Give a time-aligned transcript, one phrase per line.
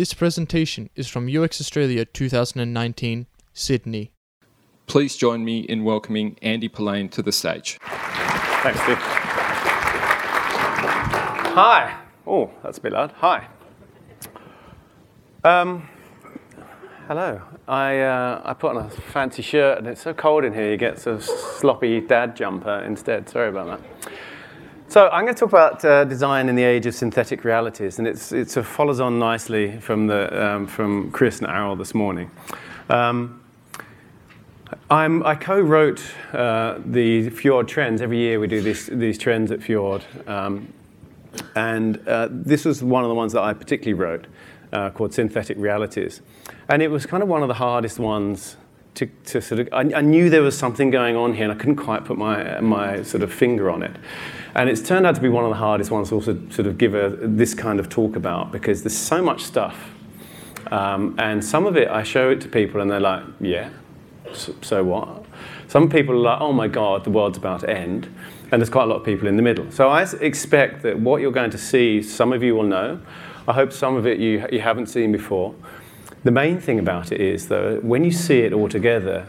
[0.00, 4.12] This presentation is from UX Australia 2019, Sydney.
[4.86, 7.78] Please join me in welcoming Andy Polaine to the stage.
[7.82, 8.96] Thanks, Steve.
[11.52, 12.00] Hi.
[12.26, 13.12] Oh, that's a bit loud.
[13.18, 13.46] Hi.
[15.44, 15.86] Um,
[17.06, 17.42] hello.
[17.68, 20.78] I, uh, I put on a fancy shirt and it's so cold in here you
[20.78, 23.28] get a sloppy dad jumper instead.
[23.28, 24.12] Sorry about that.
[24.90, 28.08] So I'm going to talk about uh, design in the age of synthetic realities, and
[28.08, 31.94] it's, it sort of follows on nicely from, the, um, from Chris and Errol this
[31.94, 32.28] morning.
[32.88, 33.40] Um,
[34.90, 38.02] i co-wrote uh, the Fjord trends.
[38.02, 40.72] Every year we do this, these trends at Fjord, um,
[41.54, 44.26] and uh, this was one of the ones that I particularly wrote,
[44.72, 46.20] uh, called Synthetic Realities,
[46.68, 48.56] and it was kind of one of the hardest ones
[48.94, 49.68] to, to sort of.
[49.72, 52.58] I, I, knew there was something going on here, and I couldn't quite put my
[52.58, 53.94] my sort of finger on it.
[54.54, 56.78] And it's turned out to be one of the hardest ones to also sort of
[56.78, 59.94] give a, this kind of talk about because there's so much stuff.
[60.70, 63.70] Um, and some of it, I show it to people and they're like, yeah,
[64.32, 65.24] so, so what?
[65.68, 68.12] Some people are like, oh my God, the world's about to end.
[68.52, 69.70] And there's quite a lot of people in the middle.
[69.70, 73.00] So I expect that what you're going to see, some of you will know.
[73.46, 75.54] I hope some of it you, you haven't seen before.
[76.24, 79.26] The main thing about it is, though, when you see it all together,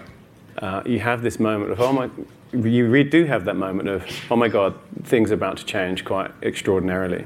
[0.57, 2.09] uh, you have this moment of, oh my,
[2.53, 6.03] you really do have that moment of, oh my God, things are about to change
[6.03, 7.25] quite extraordinarily.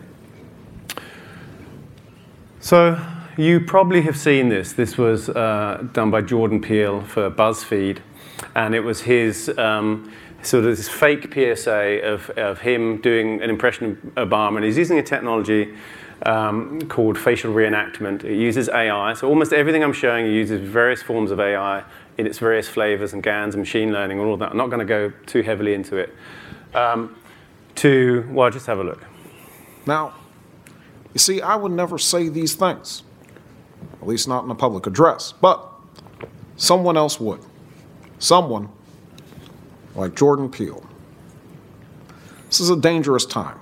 [2.59, 3.00] So
[3.38, 4.73] you probably have seen this.
[4.73, 8.00] This was uh, done by Jordan Peele for BuzzFeed,
[8.56, 13.50] and it was his um, sort of this fake PSA of, of him doing an
[13.50, 15.76] impression of Obama, and he's using a technology
[16.23, 18.23] um, called facial reenactment.
[18.23, 21.84] It uses AI, so almost everything I'm showing you uses various forms of AI
[22.17, 24.52] in its various flavors and GANs and machine learning and all that.
[24.52, 26.13] I'm not going to go too heavily into it.
[26.73, 27.16] Um,
[27.75, 29.05] to, well, just have a look.
[29.85, 30.13] Now,
[31.13, 33.03] you see, I would never say these things,
[34.02, 35.69] at least not in a public address, but
[36.55, 37.41] someone else would.
[38.19, 38.69] Someone
[39.94, 40.85] like Jordan Peele.
[42.47, 43.59] This is a dangerous time.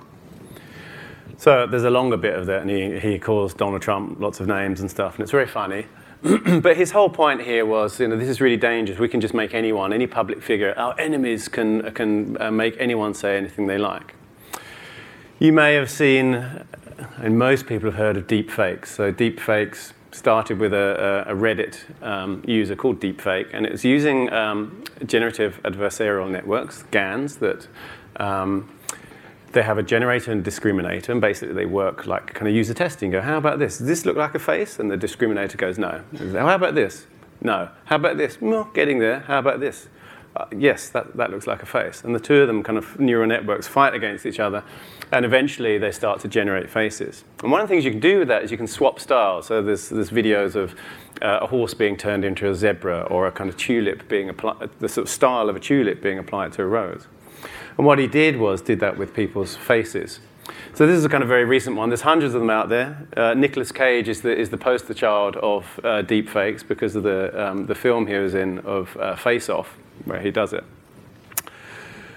[1.38, 4.46] So there's a longer bit of that, and he, he calls Donald Trump lots of
[4.46, 5.86] names and stuff, and it's very funny.
[6.62, 8.98] but his whole point here was, you know, this is really dangerous.
[8.98, 13.12] We can just make anyone, any public figure, our enemies can, can uh, make anyone
[13.12, 14.14] say anything they like.
[15.38, 16.64] You may have seen,
[17.18, 18.86] and most people have heard of deepfakes.
[18.86, 24.32] So deepfakes started with a, a Reddit um, user called Deepfake, and it was using
[24.32, 27.68] um, generative adversarial networks, GANs, that
[28.16, 28.70] um,
[29.54, 33.10] they have a generator and discriminator, and basically they work like kind of user testing.
[33.10, 33.78] Go, how about this?
[33.78, 34.78] Does this look like a face?
[34.78, 36.02] And the discriminator goes, no.
[36.32, 37.06] How about this?
[37.40, 37.70] No.
[37.86, 38.40] How about this?
[38.40, 39.20] Well, getting there.
[39.20, 39.88] How about this?
[40.36, 42.02] Uh, yes, that, that looks like a face.
[42.02, 44.64] And the two of them kind of neural networks fight against each other,
[45.12, 47.22] and eventually they start to generate faces.
[47.42, 49.46] And one of the things you can do with that is you can swap styles.
[49.46, 50.74] So there's, there's videos of
[51.22, 54.70] uh, a horse being turned into a zebra, or a kind of tulip being applied,
[54.80, 57.06] the sort of style of a tulip being applied to a rose.
[57.76, 60.20] And what he did was did that with people's faces.
[60.74, 61.88] So this is a kind of very recent one.
[61.88, 63.06] There's hundreds of them out there.
[63.16, 67.02] Uh, Nicolas Cage is the, is the poster child of uh, deep fakes because of
[67.02, 70.64] the, um, the film he was in of uh, Face Off, where he does it.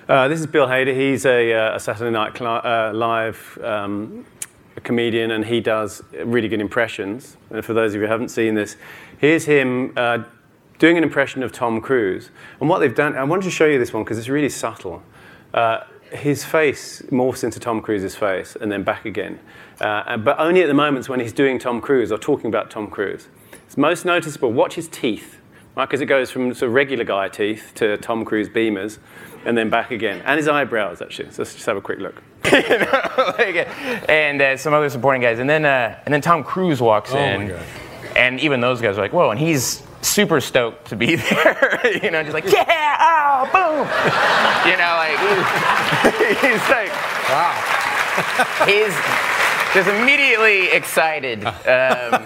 [0.09, 0.95] Uh, this is Bill Hader.
[0.95, 4.25] He's a, uh, a Saturday Night uh, Live um,
[4.83, 7.37] comedian, and he does really good impressions.
[7.49, 8.75] And for those of you who haven't seen this,
[9.17, 9.93] here's him
[10.79, 12.29] doing an impression of Tom Cruise.
[12.59, 15.03] And what they've done, I wanted to show you this one because it's really subtle.
[15.57, 19.39] Uh, his face morphs into Tom Cruise's face and then back again.
[19.81, 22.87] Uh, but only at the moments when he's doing Tom Cruise or talking about Tom
[22.87, 23.27] Cruise.
[23.65, 24.53] It's most noticeable.
[24.53, 25.39] Watch his teeth,
[25.75, 25.87] right?
[25.87, 28.99] Because it goes from sort of regular guy teeth to Tom Cruise beamers
[29.45, 30.21] and then back again.
[30.25, 31.31] And his eyebrows, actually.
[31.31, 32.21] So let's just have a quick look.
[34.09, 35.39] and uh, some other supporting guys.
[35.39, 37.59] And then, uh, and then Tom Cruise walks oh in.
[38.15, 41.99] And even those guys are like, whoa, and he's super stoked to be there.
[42.03, 43.87] you know, just like, yeah, oh, boom.
[44.69, 46.91] you know, like, he's, he's like,
[47.29, 47.85] wow.
[48.65, 48.93] he's
[49.73, 52.23] just immediately excited um,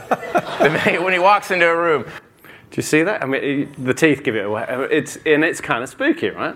[1.03, 2.03] when he walks into a room.
[2.03, 3.21] Do you see that?
[3.21, 4.65] I mean, the teeth give it away.
[4.89, 6.55] It's, and it's kind of spooky, right?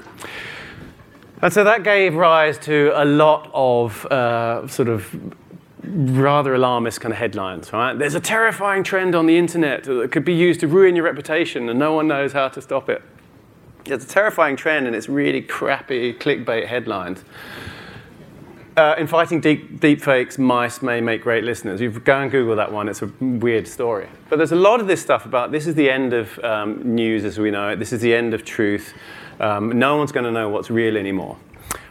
[1.42, 5.14] And so that gave rise to a lot of uh, sort of
[5.88, 7.98] rather alarmist kind of headlines, right?
[7.98, 11.70] There's a terrifying trend on the internet that could be used to ruin your reputation
[11.70, 13.02] and no one knows how to stop it.
[13.86, 17.24] It's a terrifying trend and it's really crappy clickbait headlines.
[18.78, 21.80] Uh, in fighting deep, deep fakes, mice may make great listeners.
[21.80, 24.10] You go and Google that one, it's a weird story.
[24.30, 27.24] But there's a lot of this stuff about this is the end of um, news
[27.24, 28.94] as we know it, this is the end of truth.
[29.40, 31.38] Um, no one's going to know what's real anymore.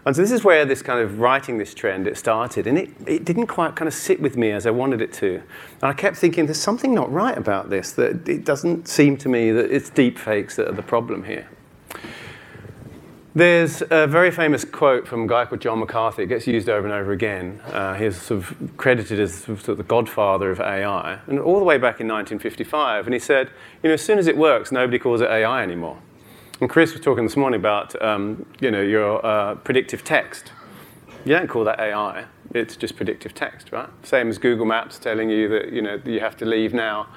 [0.07, 2.67] And so this is where this kind of writing this trend, it started.
[2.67, 5.37] And it, it didn't quite kind of sit with me as I wanted it to.
[5.37, 9.29] And I kept thinking, there's something not right about this, that it doesn't seem to
[9.29, 11.49] me that it's deep fakes that are the problem here.
[13.37, 16.23] There's a very famous quote from a guy called John McCarthy.
[16.23, 17.61] It gets used over and over again.
[17.67, 21.65] Uh, he's sort of credited as sort of the godfather of AI, and all the
[21.65, 23.09] way back in 1955.
[23.09, 23.51] And he said,
[23.83, 25.99] you know, as soon as it works, nobody calls it AI anymore.
[26.61, 30.53] And Chris was talking this morning about, um, you know, your uh, predictive text.
[31.25, 32.27] You don't call that AI.
[32.55, 33.89] It's just predictive text, right?
[34.05, 37.09] Same as Google Maps telling you that, you know, you have to leave now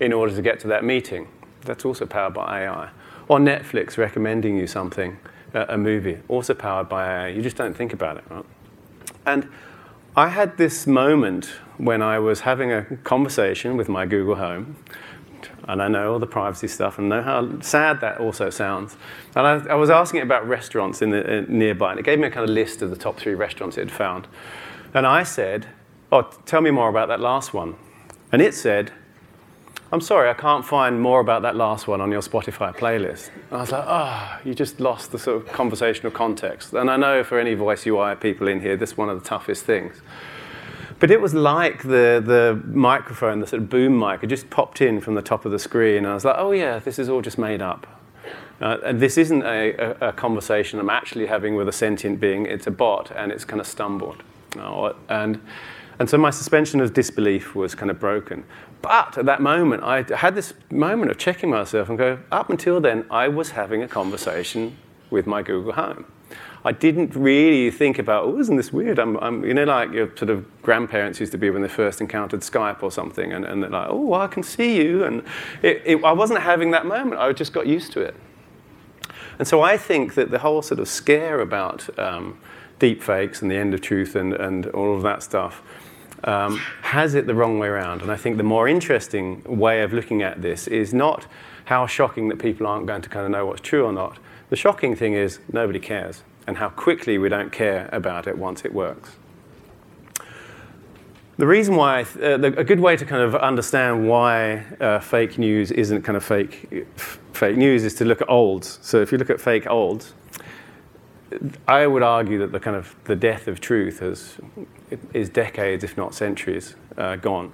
[0.00, 1.28] in order to get to that meeting.
[1.62, 2.90] That's also powered by AI.
[3.28, 5.18] Or Netflix recommending you something
[5.52, 7.28] a movie, also powered by AI.
[7.28, 8.44] You just don't think about it, right?
[9.26, 9.48] And
[10.16, 14.76] I had this moment when I was having a conversation with my Google Home,
[15.68, 18.96] and I know all the privacy stuff and know how sad that also sounds.
[19.36, 22.18] And I, I was asking it about restaurants in the, uh, nearby, and it gave
[22.18, 24.26] me a kind of list of the top three restaurants it had found.
[24.94, 25.66] And I said,
[26.10, 27.76] Oh, tell me more about that last one.
[28.32, 28.92] And it said,
[29.92, 33.30] I'm sorry, I can't find more about that last one on your Spotify playlist.
[33.50, 36.74] And I was like, ah, oh, you just lost the sort of conversational context.
[36.74, 39.26] And I know for any voice UI people in here, this is one of the
[39.26, 40.00] toughest things.
[41.00, 44.80] But it was like the, the microphone, the sort of boom mic, it just popped
[44.80, 45.98] in from the top of the screen.
[45.98, 47.86] And I was like, oh, yeah, this is all just made up.
[48.60, 52.44] Uh, and this isn't a, a, a, conversation I'm actually having with a sentient being,
[52.46, 54.24] it's a bot, and it's kind of stumbled.
[54.58, 55.40] Uh, and,
[56.00, 58.42] and so my suspension of disbelief was kind of broken.
[58.82, 62.80] But at that moment, I had this moment of checking myself and go, up until
[62.80, 64.76] then, I was having a conversation
[65.08, 66.06] with my Google Home.
[66.64, 68.98] I didn't really think about, oh, isn't this weird?
[68.98, 72.00] I'm, I'm, you know, like your sort of grandparents used to be when they first
[72.00, 75.04] encountered Skype or something, and, and they're like, oh, I can see you.
[75.04, 75.22] And
[75.62, 77.20] it, it, I wasn't having that moment.
[77.20, 78.14] I just got used to it.
[79.38, 82.38] And so I think that the whole sort of scare about um,
[82.78, 85.62] deep fakes and the end of truth and, and all of that stuff
[86.24, 88.02] um, has it the wrong way around.
[88.02, 91.26] And I think the more interesting way of looking at this is not
[91.66, 94.18] how shocking that people aren't going to kind of know what's true or not.
[94.50, 98.64] The shocking thing is nobody cares, and how quickly we don't care about it once
[98.64, 99.10] it works.
[101.36, 105.38] The reason why, uh, the, a good way to kind of understand why uh, fake
[105.38, 108.78] news isn't kind of fake, f- fake news is to look at olds.
[108.82, 110.14] So if you look at fake olds,
[111.68, 114.38] I would argue that the kind of the death of truth has
[115.12, 117.52] is decades, if not centuries, uh, gone.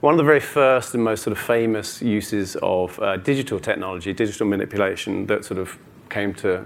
[0.00, 4.12] One of the very first and most sort of famous uses of uh, digital technology,
[4.12, 5.78] digital manipulation, that sort of
[6.10, 6.64] came to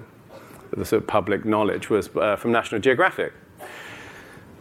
[0.70, 3.32] the sort of public knowledge was uh, from National Geographic.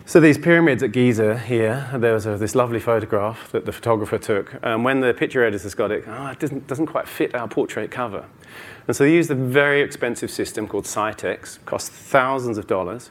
[0.08, 4.20] So these pyramids at Giza here, there was a, this lovely photograph that the photographer
[4.20, 4.54] took.
[4.62, 7.90] And when the picture editors got it, oh, it doesn't, doesn't quite fit our portrait
[7.90, 8.26] cover.
[8.88, 13.10] And so they used a very expensive system called Scitex, cost thousands of dollars,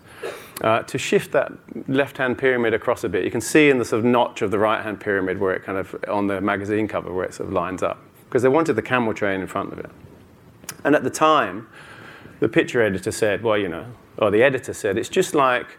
[0.60, 1.52] uh, to shift that
[1.88, 3.24] left-hand pyramid across a bit.
[3.24, 5.78] You can see in the sort of notch of the right-hand pyramid where it kind
[5.78, 7.98] of, on the magazine cover, where it sort of lines up.
[8.26, 9.90] Because they wanted the camel train in front of it.
[10.84, 11.66] And at the time,
[12.44, 13.86] the picture editor said, well, you know,
[14.18, 15.78] or the editor said, it's just like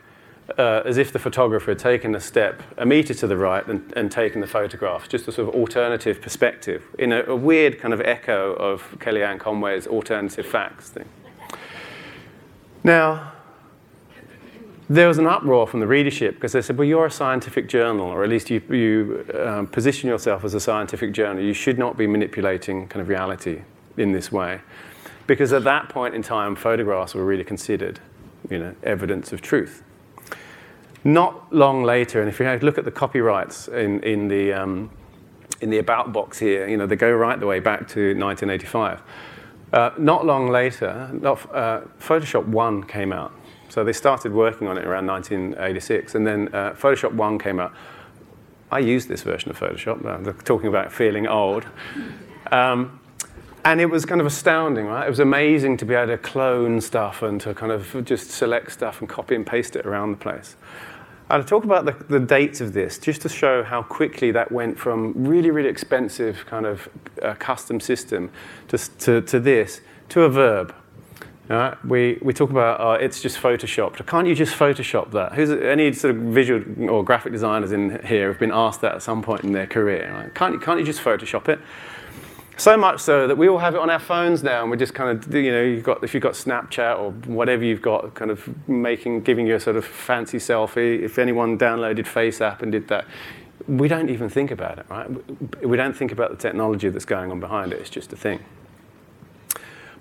[0.58, 3.94] uh, as if the photographer had taken a step a meter to the right and,
[3.96, 7.94] and taken the photograph, just a sort of alternative perspective, in a, a weird kind
[7.94, 11.08] of echo of Kellyanne Conway's alternative facts thing.
[12.84, 13.34] Now,
[14.90, 18.08] there was an uproar from the readership because they said, well, you're a scientific journal,
[18.08, 21.44] or at least you, you um, position yourself as a scientific journal.
[21.44, 23.62] You should not be manipulating kind of reality
[23.98, 24.62] in this way.
[25.28, 28.00] Because at that point in time, photographs were really considered
[28.50, 29.84] you know, evidence of truth.
[31.04, 34.90] Not long later, and if you look at the copyrights in, in, the, um,
[35.62, 39.02] in the about box here, you know, they go right the way back to 1985.
[39.72, 43.34] Uh, not long later, not, uh, Photoshop 1 came out.
[43.70, 47.74] So they started working on it around 1986, and then uh, Photoshop 1 came out.
[48.72, 50.06] I used this version of Photoshop.
[50.06, 51.66] Uh, talking about feeling old.
[52.52, 53.00] Um,
[53.66, 55.08] and it was kind of astounding, right?
[55.08, 58.72] It was amazing to be able to clone stuff and to kind of just select
[58.72, 60.56] stuff and copy and paste it around the place.
[61.32, 64.78] I'll talk about the, the, dates of this just to show how quickly that went
[64.78, 66.88] from really, really expensive kind of
[67.24, 68.30] uh, custom system
[68.68, 70.76] to, to, to, this, to a verb.
[71.50, 71.84] Right?
[71.84, 74.06] We, we talk about uh, it's just photoshopped.
[74.06, 75.34] Can't you just Photoshop that?
[75.34, 79.02] Who's, any sort of visual or graphic designers in here have been asked that at
[79.02, 80.14] some point in their career?
[80.14, 80.36] Right?
[80.36, 81.60] Can't, you, can't you just Photoshop it?
[82.58, 84.94] So much so that we all have it on our phones now, and we're just
[84.94, 88.32] kind of, you know, you've got if you've got Snapchat or whatever you've got, kind
[88.32, 91.02] of making, giving you a sort of fancy selfie.
[91.02, 93.06] If anyone downloaded FaceApp and did that,
[93.68, 95.10] we don't even think about it, right?
[95.66, 97.80] We don't think about the technology that's going on behind it.
[97.80, 98.40] It's just a thing.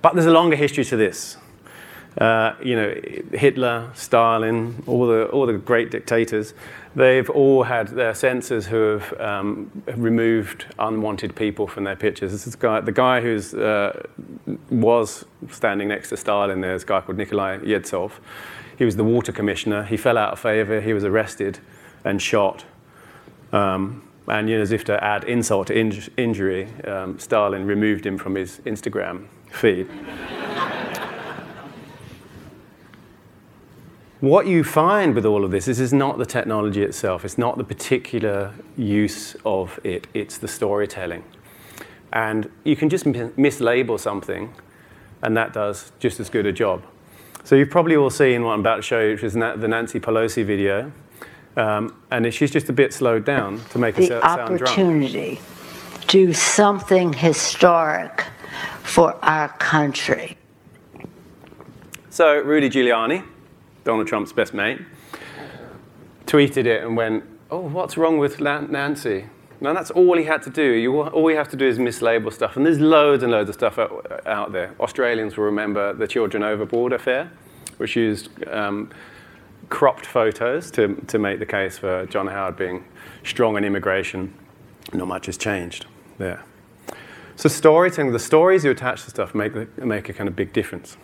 [0.00, 1.38] But there's a longer history to this.
[2.18, 2.94] Uh, you know,
[3.32, 6.54] Hitler, Stalin, all the, all the great dictators,
[6.94, 12.30] they've all had their censors who have um, removed unwanted people from their pictures.
[12.30, 14.00] This is guy, the guy who uh,
[14.70, 18.12] was standing next to Stalin there is a guy called Nikolai Yevtsov.
[18.78, 19.84] He was the water commissioner.
[19.84, 20.80] He fell out of favor.
[20.80, 21.58] He was arrested
[22.04, 22.64] and shot.
[23.52, 28.06] Um, and you know, as if to add insult to inj- injury, um, Stalin removed
[28.06, 29.88] him from his Instagram feed.
[34.24, 37.58] What you find with all of this is, is not the technology itself, it's not
[37.58, 41.24] the particular use of it, it's the storytelling.
[42.12, 44.54] And you can just mislabel something,
[45.22, 46.84] and that does just as good a job.
[47.42, 50.00] So you've probably all seen what I'm about to show you, which is the Nancy
[50.00, 50.92] Pelosi video.
[51.56, 54.62] Um, and she's just a bit slowed down to make the herself sound drunk.
[54.62, 55.40] opportunity
[56.08, 58.24] do something historic
[58.82, 60.36] for our country.
[62.10, 63.24] So Rudy Giuliani,
[63.84, 64.80] Donald Trump's best mate,
[66.26, 69.26] tweeted it and went, "Oh, what's wrong with Nancy?"
[69.60, 70.62] Now that's all he had to do.
[70.62, 73.54] You, all you have to do is mislabel stuff, and there's loads and loads of
[73.54, 74.74] stuff out, out there.
[74.80, 77.30] Australians will remember the Children Overboard affair,
[77.78, 78.90] which used um,
[79.68, 82.84] cropped photos to, to make the case for John Howard being
[83.22, 84.34] strong on immigration.
[84.92, 85.86] Not much has changed
[86.18, 86.44] there.
[87.36, 90.96] So storytelling, the stories you attach to stuff make, make a kind of big difference.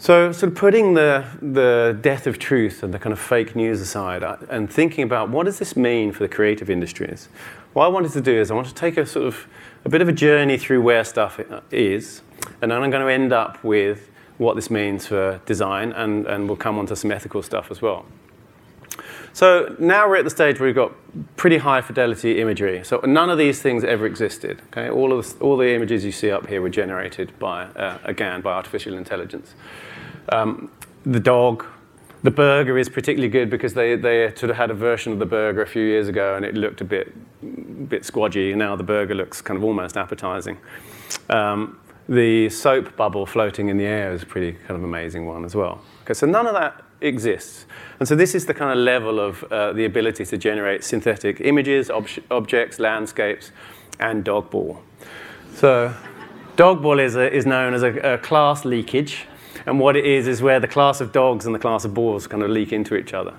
[0.00, 3.80] So, sort of putting the, the death of truth and the kind of fake news
[3.80, 7.28] aside uh, and thinking about what does this mean for the creative industries,
[7.72, 9.48] what I wanted to do is I want to take a sort of
[9.84, 11.40] a bit of a journey through where stuff
[11.72, 12.22] is,
[12.62, 16.46] and then I'm going to end up with what this means for design, and, and
[16.46, 18.06] we'll come on to some ethical stuff as well.
[19.32, 20.92] So now we're at the stage where we've got
[21.36, 22.84] pretty high fidelity imagery.
[22.84, 24.62] So none of these things ever existed.
[24.68, 24.90] Okay?
[24.90, 28.40] All, of the, all the images you see up here were generated by, uh, again,
[28.40, 29.54] by artificial intelligence.
[30.30, 30.70] Um,
[31.04, 31.64] the dog,
[32.22, 35.26] the burger is particularly good because they, they sort of had a version of the
[35.26, 37.12] burger a few years ago and it looked a bit,
[37.88, 38.54] bit squodgy.
[38.56, 40.58] Now the burger looks kind of almost appetizing.
[41.30, 45.44] Um, the soap bubble floating in the air is a pretty kind of amazing one
[45.44, 45.80] as well.
[46.02, 47.66] Okay, so none of that exists.
[47.98, 51.40] And so this is the kind of level of uh, the ability to generate synthetic
[51.40, 53.52] images, ob- objects, landscapes,
[54.00, 54.78] and dogball.
[55.54, 55.94] So
[56.56, 59.26] dogball is, a, is known as a, a class leakage.
[59.66, 62.26] And what it is is where the class of dogs and the class of boars
[62.26, 63.34] kind of leak into each other.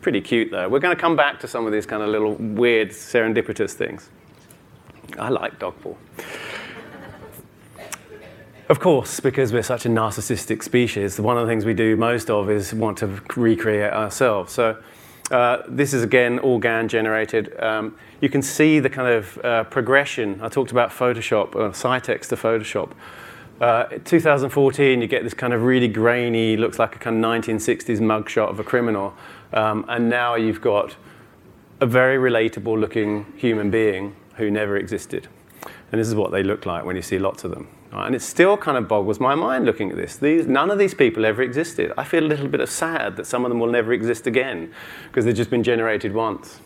[0.00, 0.68] Pretty cute though.
[0.68, 4.08] We're going to come back to some of these kind of little weird serendipitous things.
[5.18, 5.96] I like dogball.
[8.68, 12.30] Of course, because we're such a narcissistic species, one of the things we do most
[12.30, 14.52] of is want to recreate ourselves.
[14.52, 14.80] So
[15.32, 17.58] uh, this is again all GAN generated.
[17.60, 20.40] Um, you can see the kind of uh, progression.
[20.40, 22.92] I talked about Photoshop, Scitex to Photoshop.
[23.60, 28.00] Uh, 2014, you get this kind of really grainy, looks like a kind of 1960s
[28.00, 29.12] mugshot of a criminal.
[29.52, 30.96] Um, and now you've got
[31.80, 35.28] a very relatable looking human being who never existed.
[35.92, 37.68] And this is what they look like when you see lots of them.
[37.92, 38.06] Right?
[38.06, 40.16] And it still kind of boggles my mind looking at this.
[40.16, 41.92] These, none of these people ever existed.
[41.98, 44.72] I feel a little bit of sad that some of them will never exist again
[45.08, 46.60] because they've just been generated once.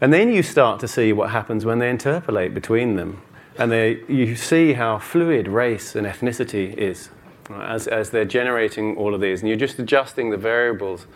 [0.00, 3.22] And then you start to see what happens when they interpolate between them.
[3.58, 7.10] And they, you see how fluid race and ethnicity is
[7.50, 9.40] as, as they're generating all of these.
[9.40, 11.06] And you're just adjusting the variables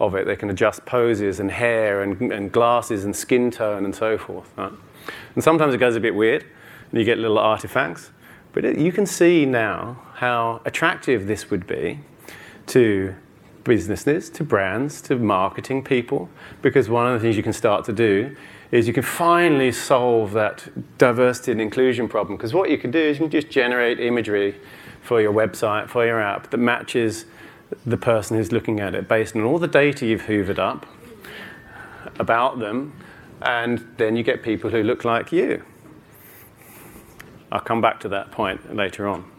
[0.00, 0.26] of it.
[0.26, 4.50] They can adjust poses and hair and, and glasses and skin tone and so forth.
[4.56, 4.72] Right?
[5.34, 6.44] And sometimes it goes a bit weird,
[6.90, 8.10] and you get little artifacts.
[8.52, 12.00] But it, you can see now how attractive this would be
[12.68, 13.14] to
[13.70, 16.28] businesses, to brands, to marketing people,
[16.60, 18.36] because one of the things you can start to do
[18.72, 22.36] is you can finally solve that diversity and inclusion problem.
[22.36, 24.56] Because what you can do is you can just generate imagery
[25.02, 27.26] for your website, for your app that matches
[27.86, 30.84] the person who's looking at it based on all the data you've hoovered up
[32.18, 32.92] about them,
[33.40, 35.62] and then you get people who look like you.
[37.52, 39.30] I'll come back to that point later on.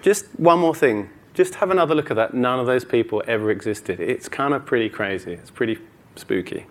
[0.00, 1.10] Just one more thing.
[1.34, 2.34] Just have another look at that.
[2.34, 4.00] None of those people ever existed.
[4.00, 5.32] It's kind of pretty crazy.
[5.32, 5.78] It's pretty
[6.16, 6.66] spooky.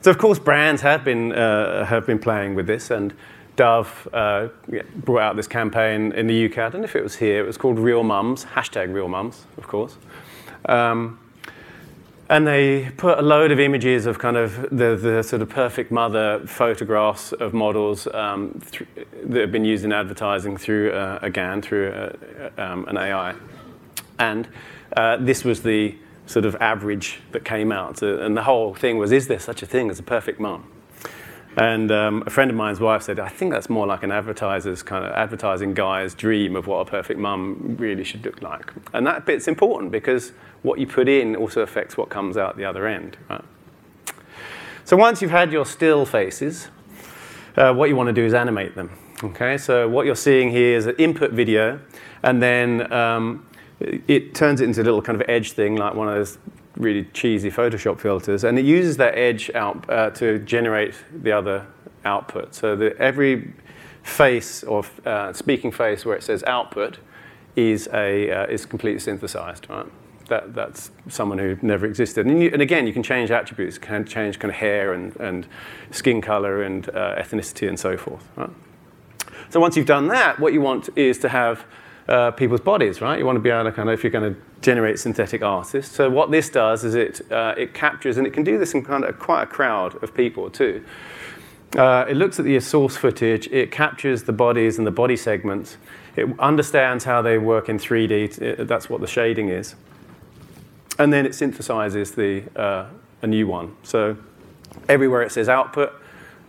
[0.00, 3.12] So, of course, brands have been, uh, have been playing with this, and
[3.56, 4.48] Dove uh,
[4.96, 6.58] brought out this campaign in the UK.
[6.58, 7.42] I don't know if it was here.
[7.42, 9.98] It was called Real Mums, hashtag Real Mums, of course.
[10.64, 11.18] Um,
[12.30, 15.90] and they put a load of images of kind of the, the sort of perfect
[15.90, 18.88] mother photographs of models um, th-
[19.24, 23.34] that have been used in advertising through uh, a GAN, through uh, um, an AI.
[24.20, 24.46] And
[24.96, 25.96] uh, this was the
[26.26, 28.00] sort of average that came out.
[28.00, 30.70] and the whole thing was, is there such a thing as a perfect mom?
[31.56, 34.82] And um, a friend of mine's wife said, I think that's more like an advertiser's
[34.82, 38.72] kind of advertising guy's dream of what a perfect mum really should look like.
[38.92, 42.64] And that bit's important because what you put in also affects what comes out the
[42.64, 43.16] other end.
[43.28, 43.44] Right?
[44.84, 46.68] So once you've had your still faces,
[47.56, 48.90] uh, what you want to do is animate them.
[49.22, 51.78] Okay, so what you're seeing here is an input video,
[52.22, 53.46] and then um,
[53.80, 56.38] it turns it into a little kind of edge thing, like one of those
[56.76, 61.66] really cheesy Photoshop filters, and it uses that edge out uh, to generate the other
[62.04, 62.54] output.
[62.54, 63.52] So that every
[64.02, 66.98] face or uh, speaking face where it says output
[67.56, 69.68] is a uh, is completely synthesized.
[69.68, 69.86] Right?
[70.28, 72.24] That, that's someone who never existed.
[72.24, 75.44] And, you, and, again, you can change attributes, can change kind of hair and, and
[75.90, 78.28] skin color and uh, ethnicity and so forth.
[78.36, 78.50] Right?
[79.48, 81.64] So once you've done that, what you want is to have
[82.10, 83.18] uh, people's bodies, right?
[83.18, 85.94] You want to be able to kind of, if you're going to generate synthetic artists.
[85.94, 88.84] So what this does is it, uh, it captures, and it can do this in
[88.84, 90.84] kind of quite a crowd of people too.
[91.76, 95.76] Uh, it looks at the source footage, it captures the bodies and the body segments,
[96.16, 99.76] it understands how they work in 3D, it, that's what the shading is.
[100.98, 102.90] And then it synthesizes the, uh,
[103.22, 103.76] a new one.
[103.84, 104.16] So
[104.88, 105.92] everywhere it says output,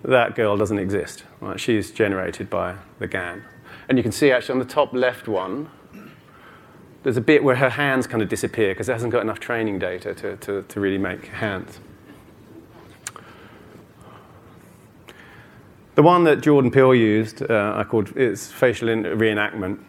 [0.03, 1.24] that girl doesn't exist.
[1.39, 1.60] Right?
[1.60, 3.44] She's generated by the GAN.
[3.91, 5.69] And you can see actually on the top left one,
[7.03, 9.79] there's a bit where her hands kind of disappear because it hasn't got enough training
[9.79, 11.81] data to, to, to really make hands.
[15.95, 19.83] The one that Jordan Peele used, uh, I called it's facial reenactment.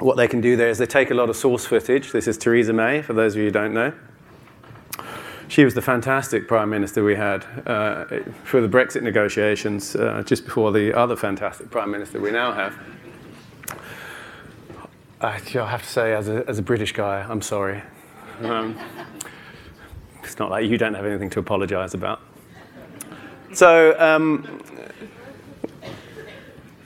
[0.00, 2.12] What they can do there is they take a lot of source footage.
[2.12, 3.94] This is Theresa May, for those of you who don't know.
[5.50, 8.04] She was the fantastic prime minister we had uh,
[8.44, 12.78] for the Brexit negotiations uh, just before the other fantastic prime minister we now have.
[15.20, 17.82] I, have to say, as a, as a British guy, I'm sorry.
[18.42, 18.78] Um,
[20.22, 22.20] it's not like you don't have anything to apologize about.
[23.52, 24.62] So, um,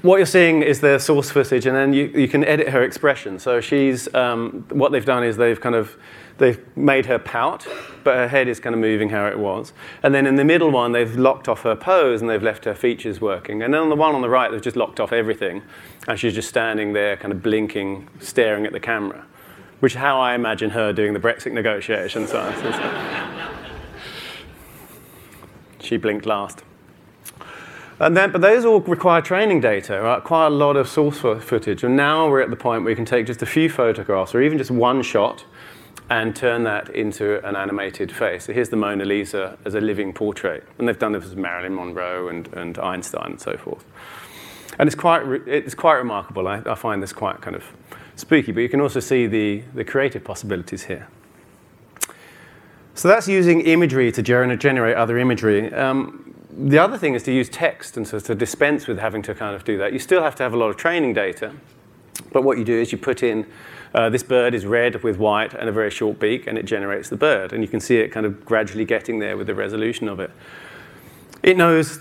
[0.00, 3.38] what you're seeing is the source footage, and then you, you can edit her expression.
[3.38, 5.98] So she's um, what they've done is they've kind of
[6.38, 7.66] they've made her pout,
[8.02, 9.72] but her head is kind of moving how it was.
[10.02, 12.74] And then in the middle one, they've locked off her pose and they've left her
[12.74, 13.62] features working.
[13.62, 15.62] And then on the one on the right, they've just locked off everything,
[16.08, 19.24] and she's just standing there, kind of blinking, staring at the camera,
[19.80, 22.30] which is how I imagine her doing the Brexit negotiations.
[25.80, 26.62] she blinked last.
[28.00, 30.22] And then, but those all require training data, right?
[30.22, 31.84] Quite a lot of source footage.
[31.84, 34.42] And now we're at the point where we can take just a few photographs or
[34.42, 35.44] even just one shot
[36.10, 38.44] and turn that into an animated face.
[38.44, 40.64] So here's the Mona Lisa as a living portrait.
[40.78, 43.84] And they've done this with Marilyn Monroe and, and Einstein and so forth.
[44.78, 46.46] And it's quite, it's quite remarkable.
[46.46, 47.64] I, I find this quite kind of
[48.16, 51.08] spooky, but you can also see the, the creative possibilities here.
[52.94, 55.72] So that's using imagery to generate other imagery.
[55.72, 59.34] Um, the other thing is to use text and so to dispense with having to
[59.34, 59.92] kind of do that.
[59.92, 61.52] You still have to have a lot of training data,
[62.32, 63.46] but what you do is you put in
[63.94, 67.08] uh, this bird is red with white and a very short beak, and it generates
[67.08, 67.52] the bird.
[67.52, 70.30] And you can see it kind of gradually getting there with the resolution of it.
[71.44, 71.98] It knows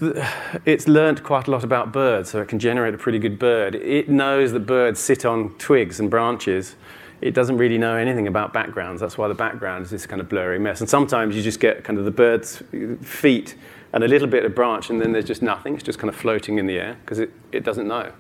[0.65, 3.75] it's learned quite a lot about birds, so it can generate a pretty good bird.
[3.75, 6.75] It knows that birds sit on twigs and branches.
[7.21, 9.01] It doesn't really know anything about backgrounds.
[9.01, 10.79] That's why the background is this kind of blurry mess.
[10.79, 12.63] And sometimes you just get kind of the bird's
[13.01, 13.55] feet
[13.91, 15.75] and a little bit of branch, and then there's just nothing.
[15.75, 18.11] It's just kind of floating in the air because it, it doesn't know.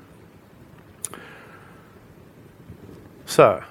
[3.33, 3.63] So,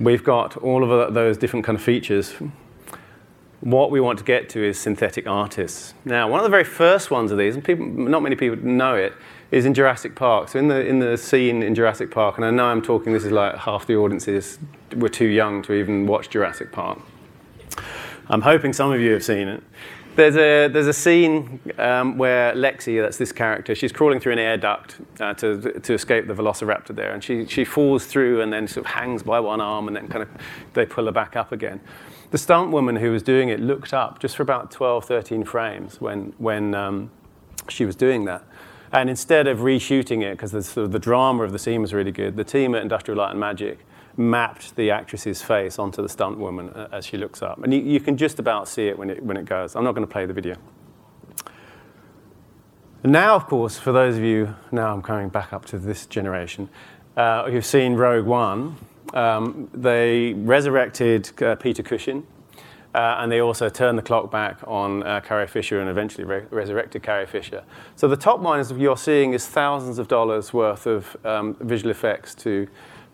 [0.00, 2.32] we've got all of those different kind of features.
[3.60, 5.92] What we want to get to is synthetic artists.
[6.06, 8.94] Now, one of the very first ones of these, and people, not many people know
[8.94, 9.12] it,
[9.50, 10.48] is in Jurassic Park.
[10.48, 13.12] So in the in the scene in Jurassic Park, and I know I'm talking.
[13.12, 14.58] This is like half the audiences
[14.96, 16.98] were too young to even watch Jurassic Park.
[18.30, 19.62] I'm hoping some of you have seen it.
[20.18, 24.40] There's a, there's a scene um, where Lexi, that's this character, she's crawling through an
[24.40, 27.14] air duct uh, to, to escape the velociraptor there.
[27.14, 30.08] And she, she falls through and then sort of hangs by one arm and then
[30.08, 30.28] kind of
[30.72, 31.80] they pull her back up again.
[32.32, 36.00] The stunt woman who was doing it looked up just for about 12, 13 frames
[36.00, 37.12] when, when um,
[37.68, 38.44] she was doing that.
[38.90, 41.94] And instead of reshooting it, because the, sort of the drama of the scene was
[41.94, 43.86] really good, the team at Industrial Light and Magic
[44.18, 47.62] mapped the actress's face onto the stunt woman uh, as she looks up.
[47.62, 49.76] And you, you can just about see it when it, when it goes.
[49.76, 50.56] I'm not going to play the video.
[53.04, 56.68] Now, of course, for those of you, now I'm coming back up to this generation,
[57.16, 58.76] uh, who've seen Rogue One,
[59.14, 62.26] um, they resurrected uh, Peter Cushing,
[62.94, 66.46] uh, and they also turned the clock back on uh, Carrie Fisher and eventually re-
[66.50, 67.62] resurrected Carrie Fisher.
[67.94, 71.92] So the top line is you're seeing is thousands of dollars worth of um, visual
[71.92, 72.66] effects to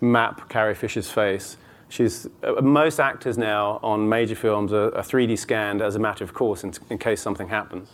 [0.05, 1.57] map Carrie Fisher's face.
[1.89, 6.25] She's, uh, most actors now on major films are, are, 3D scanned as a matter
[6.25, 7.91] of course in, in, case something happens.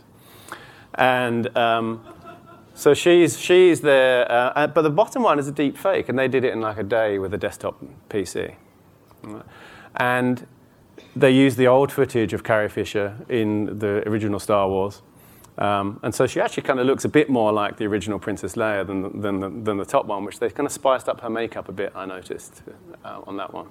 [0.94, 2.04] And um,
[2.74, 6.18] so she's, she's there, uh, uh, but the bottom one is a deep fake, and
[6.18, 8.54] they did it in like a day with a desktop PC.
[9.96, 10.46] And
[11.14, 15.02] they used the old footage of Carrie Fisher in the original Star Wars.
[15.58, 18.54] Um, and so she actually kind of looks a bit more like the original Princess
[18.54, 21.30] Leia than, than, the, than the top one, which they kind of spiced up her
[21.30, 22.62] makeup a bit, I noticed,
[23.04, 23.68] uh, on that one.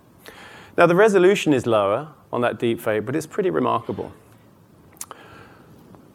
[0.77, 4.13] Now, the resolution is lower on that deep fake, but it's pretty remarkable.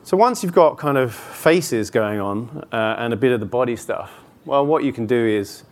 [0.05, 3.47] So once you've got kind of faces going on uh, and a bit of the
[3.47, 4.13] body stuff,
[4.45, 5.65] well, what you can do is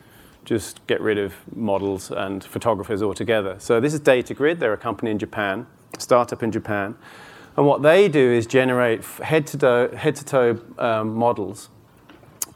[0.44, 3.56] just get rid of models and photographers altogether.
[3.58, 4.58] So this is DataGrid.
[4.58, 5.66] They're a company in Japan,
[5.98, 6.96] startup in Japan.
[7.56, 11.68] And what they do is generate head-to-toe, head-to-toe um, models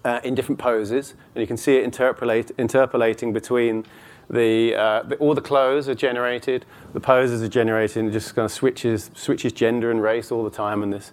[0.05, 1.15] uh, in different poses.
[1.35, 3.85] And you can see it interpolate, interpolating between
[4.31, 8.35] the, uh, the, all the clothes are generated, the poses are generated, and it just
[8.35, 10.83] kind of switches, switches gender and race all the time.
[10.83, 11.13] And this,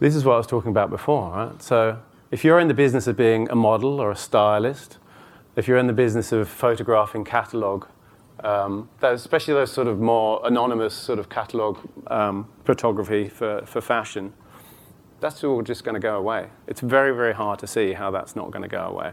[0.00, 1.62] this is what I was talking about before, right?
[1.62, 1.98] So
[2.30, 4.98] if you're in the business of being a model or a stylist,
[5.56, 7.86] if you're in the business of photographing catalog,
[8.44, 11.78] um, especially those sort of more anonymous sort of catalog
[12.08, 14.32] um, photography for, for fashion,
[15.20, 16.48] that's all just going to go away.
[16.66, 19.12] It's very, very hard to see how that's not going to go away.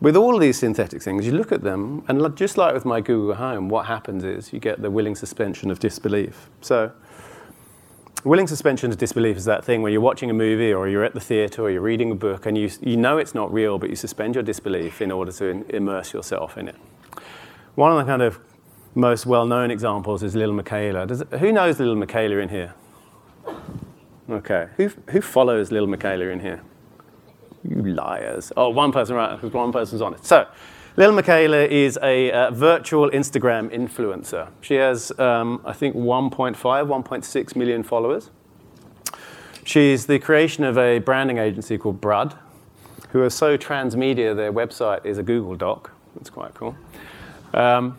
[0.00, 3.36] With all these synthetic things, you look at them, and just like with my Google
[3.36, 6.50] Home, what happens is you get the willing suspension of disbelief.
[6.60, 6.90] So
[8.24, 11.14] willing suspension of disbelief is that thing where you're watching a movie or you're at
[11.14, 13.90] the theater or you're reading a book and you, you know it's not real, but
[13.90, 16.76] you suspend your disbelief in order to in, immerse yourself in it.
[17.74, 18.38] One of the kind of
[18.94, 21.06] most well-known examples is Lil Miquela.
[21.06, 22.74] Does, who knows Lil Miquela in here?
[24.30, 24.68] Okay.
[24.76, 26.62] Who, who follows Lil Miquela in here?
[27.64, 28.52] You liars.
[28.56, 30.24] Oh, one person, right, because one person's on it.
[30.24, 30.46] So,
[30.94, 34.48] Lil Miquela is a uh, virtual Instagram influencer.
[34.60, 38.28] She has, um, I think, 1.5, 1.6 million followers.
[39.64, 42.34] She's the creation of a branding agency called Brud,
[43.08, 45.92] who are so transmedia, their website is a Google Doc.
[46.14, 46.76] That's quite cool.
[47.54, 47.98] Um,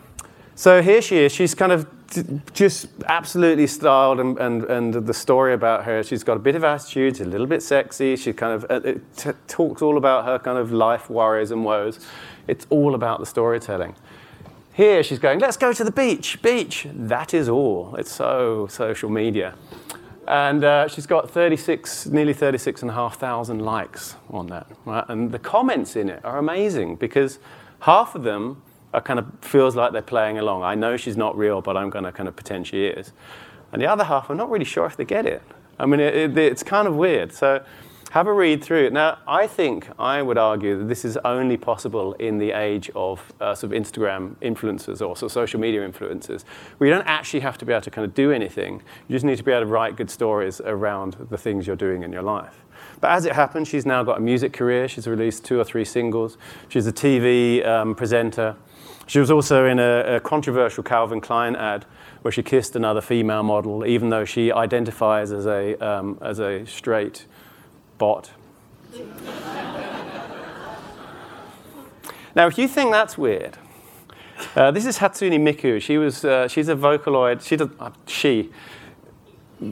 [0.53, 1.31] so here she is.
[1.31, 1.87] She's kind of
[2.53, 6.63] just absolutely styled, and, and, and the story about her, she's got a bit of
[6.63, 8.15] attitude, she's a little bit sexy.
[8.15, 11.99] She kind of uh, t- talks all about her kind of life worries and woes.
[12.47, 13.95] It's all about the storytelling.
[14.73, 16.87] Here she's going, let's go to the beach, beach.
[16.91, 17.95] That is all.
[17.95, 19.55] It's so social media.
[20.27, 24.67] And uh, she's got 36, nearly 36,500 likes on that.
[24.85, 25.03] Right?
[25.09, 27.39] And the comments in it are amazing because
[27.81, 28.63] half of them
[29.01, 30.63] kind of feels like they're playing along.
[30.63, 33.11] I know she's not real, but I'm going to kind of pretend she is.
[33.71, 35.41] And the other half, I'm not really sure if they get it.
[35.79, 37.33] I mean, it, it, it's kind of weird.
[37.33, 37.63] So
[38.13, 38.93] have a read through it.
[38.93, 43.33] Now, I think, I would argue that this is only possible in the age of
[43.41, 46.43] uh, sort of Instagram influencers or sort of social media influencers,
[46.77, 48.83] where you don't actually have to be able to kind of do anything.
[49.07, 52.03] You just need to be able to write good stories around the things you're doing
[52.03, 52.63] in your life.
[53.01, 54.87] But as it happens, she's now got a music career.
[54.87, 56.37] She's released two or three singles.
[56.69, 58.55] She's a TV um, presenter.
[59.05, 61.85] She was also in a, a controversial Calvin Klein ad
[62.21, 66.65] where she kissed another female model, even though she identifies as a, um, as a
[66.65, 67.25] straight
[67.97, 68.31] bot.
[72.35, 73.57] now, if you think that's weird,
[74.55, 75.81] uh, this is Hatsune Miku.
[75.81, 77.45] She was, uh, she's a Vocaloid.
[77.45, 78.51] She, does, uh, she,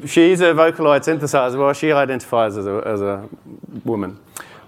[0.06, 1.58] she's a Vocaloid synthesizer.
[1.58, 3.30] Well, she identifies as a, as a
[3.86, 4.20] woman.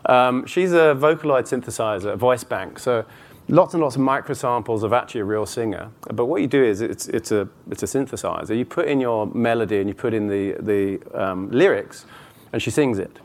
[0.05, 2.79] Um, she's a Vocaloid synthesizer, a voice bank.
[2.79, 3.05] So
[3.47, 5.89] lots and lots of microsamples of actually a real singer.
[6.13, 8.57] But what you do is it's, it's, a, it's a synthesizer.
[8.57, 12.05] You put in your melody and you put in the, the um, lyrics,
[12.51, 13.19] and she sings it.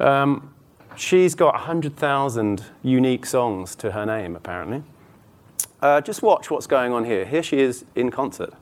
[0.00, 0.54] Um,
[0.96, 4.82] she's got 100,000 unique songs to her name, apparently.
[5.80, 7.24] Uh, just watch what's going on here.
[7.24, 8.54] Here she is in concert.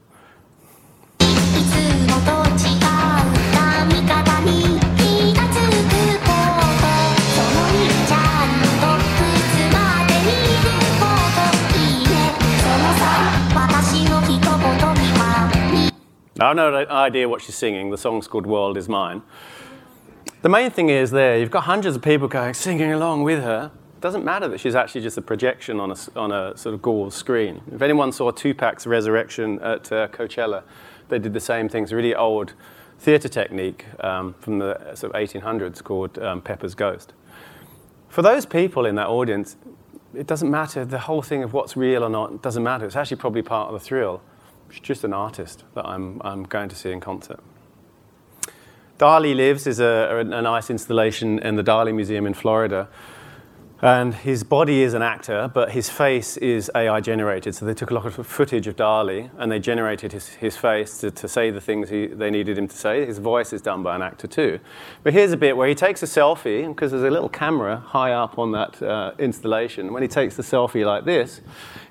[16.38, 17.90] I have no idea what she's singing.
[17.90, 19.22] The song's called World Is Mine.
[20.42, 23.70] The main thing is there, you've got hundreds of people going, singing along with her.
[23.94, 26.83] It doesn't matter that she's actually just a projection on a, on a sort of
[26.83, 27.62] gauze screen.
[27.72, 30.64] If anyone saw Tupac's Resurrection at uh, Coachella,
[31.09, 31.85] they did the same thing.
[31.85, 32.53] It's a really old
[32.99, 37.14] theatre technique um, from the sort of 1800s called um, Pepper's Ghost.
[38.11, 39.57] For those people in that audience,
[40.14, 40.85] it doesn't matter.
[40.85, 42.85] The whole thing of what's real or not doesn't matter.
[42.85, 44.20] It's actually probably part of the thrill.
[44.71, 47.41] She's just an artist that I'm, I'm going to see in concert.
[48.99, 52.89] Dali Lives is a, a, nice installation in the Dali Museum in Florida.
[53.83, 57.55] And his body is an actor, but his face is AI generated.
[57.55, 60.97] So they took a lot of footage of Dali and they generated his, his face
[60.99, 63.05] to, to say the things he, they needed him to say.
[63.05, 64.61] His voice is done by an actor too.
[65.03, 68.12] But here's a bit where he takes a selfie, because there's a little camera high
[68.12, 69.93] up on that uh, installation.
[69.93, 71.43] When he takes the selfie like this,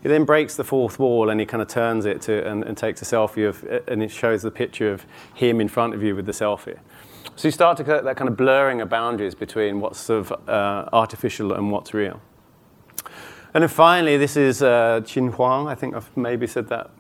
[0.02, 2.76] he then breaks the fourth wall and he kind of turns it to, and, and
[2.76, 6.16] takes a selfie of, and it shows the picture of him in front of you
[6.16, 6.80] with the selfie.
[7.38, 10.50] So you start to get that kind of blurring of boundaries between what's sort of
[10.50, 12.22] uh, artificial and what's real.
[13.54, 15.68] And then finally, this is uh, Xinhua.
[15.68, 16.92] I think I've maybe said that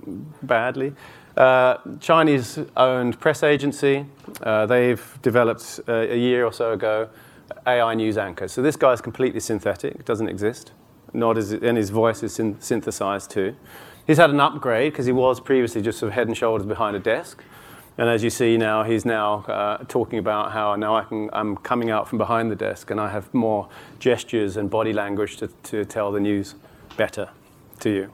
[0.45, 0.93] badly.
[1.37, 4.05] Uh, Chinese owned press agency.
[4.41, 7.09] Uh, they've developed uh, a year or so ago
[7.65, 8.51] AI news anchors.
[8.51, 10.73] So this guy is completely synthetic, doesn't exist.
[11.13, 13.55] Not and his voice is synthesized too.
[14.05, 16.95] He's had an upgrade because he was previously just sort of head and shoulders behind
[16.95, 17.43] a desk.
[17.97, 21.55] And as you see now, he's now uh, talking about how now I can, I'm
[21.55, 25.47] coming out from behind the desk and I have more gestures and body language to,
[25.63, 26.55] to tell the news
[26.97, 27.29] better
[27.79, 28.11] to you.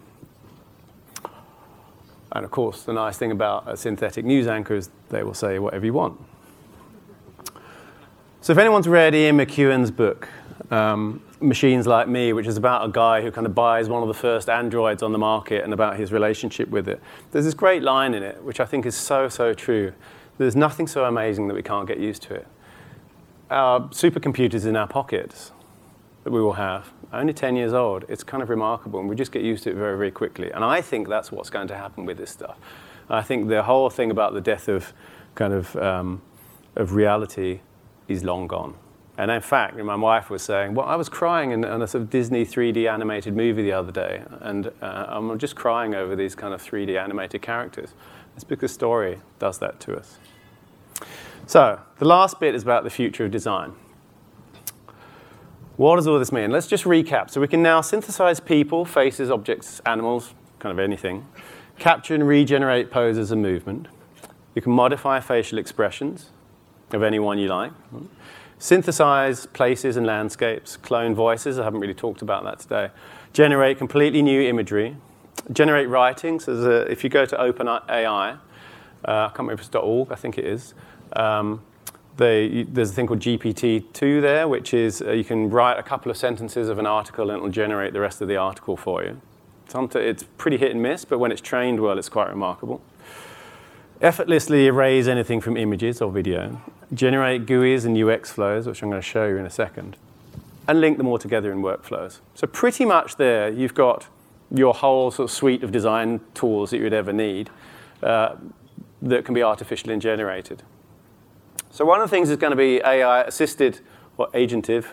[2.32, 5.58] And of course, the nice thing about a synthetic news anchor is they will say
[5.58, 6.20] whatever you want.
[8.42, 10.30] So if anyone's read Ian McEwan's book,
[10.70, 14.08] um, Machines Like Me, which is about a guy who kind of buys one of
[14.08, 17.02] the first androids on the market and about his relationship with it.
[17.32, 19.94] There's this great line in it, which I think is so, so true.
[20.38, 22.48] There's nothing so amazing that we can't get used to it.
[23.50, 25.52] Our supercomputers in our pockets
[26.24, 29.32] that we will have, only 10 years old, it's kind of remarkable, and we just
[29.32, 30.52] get used to it very, very quickly.
[30.52, 32.58] And I think that's what's going to happen with this stuff.
[33.10, 34.94] I think the whole thing about the death of
[35.36, 36.22] kind of, um,
[36.76, 37.60] of reality
[38.08, 38.76] is long gone.
[39.22, 42.02] And in fact, my wife was saying, well, I was crying in, in a sort
[42.02, 46.34] of Disney 3D animated movie the other day, and uh, I'm just crying over these
[46.34, 47.94] kind of 3D animated characters.
[48.34, 50.18] It's because story does that to us.
[51.46, 53.74] So, the last bit is about the future of design.
[55.78, 56.50] What does all this mean?
[56.50, 57.30] Let's just recap.
[57.30, 61.28] So, we can now synthesize people, faces, objects, animals, kind of anything,
[61.78, 63.88] capture and regenerate poses and movement.
[64.56, 66.32] You can modify facial expressions
[66.92, 67.72] of anyone you like
[68.62, 72.92] synthesize places and landscapes, clone voices, I haven't really talked about that today,
[73.34, 74.96] generate completely new imagery,
[75.52, 76.46] generate writings.
[76.46, 78.38] So if you go to OpenAI, uh,
[79.04, 80.76] I can't remember if it's .org, I think it is,
[81.14, 81.64] um,
[82.18, 86.12] they, there's a thing called GPT-2 there, which is uh, you can write a couple
[86.12, 89.20] of sentences of an article and it'll generate the rest of the article for you.
[89.74, 92.80] It's pretty hit and miss, but when it's trained well, it's quite remarkable.
[94.02, 96.62] Effortlessly erase anything from images or video
[96.94, 99.98] generate GUIs and UX flows, which I'm going to show you in a second,
[100.68, 102.20] and link them all together in workflows.
[102.36, 104.08] So pretty much there, you've got
[104.54, 107.50] your whole sort of suite of design tools that you would ever need
[108.04, 108.36] uh,
[109.02, 110.64] that can be artificially generated.
[111.72, 113.80] So one of the things is going to be AI assisted
[114.18, 114.86] or agentive.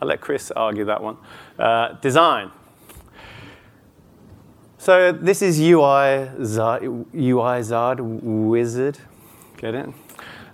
[0.00, 1.16] I'll let Chris argue that one.
[1.58, 2.50] Uh, design.
[4.78, 6.82] So this is UI Zard,
[7.14, 8.98] UI Zard Wizard.
[9.56, 9.88] Get it?